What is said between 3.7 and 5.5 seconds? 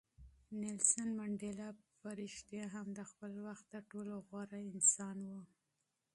تر ټولو غوره انسان و.